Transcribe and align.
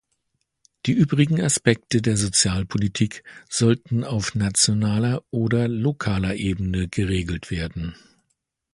Die 0.87 0.93
übrigen 0.93 1.39
Aspekte 1.41 2.01
der 2.01 2.17
Sozialpolitik 2.17 3.23
sollten 3.47 4.03
auf 4.03 4.33
nationaler 4.33 5.23
oder 5.29 5.67
lokaler 5.67 6.33
Ebene 6.37 6.87
geregelt 6.87 7.51
werden. 7.51 7.93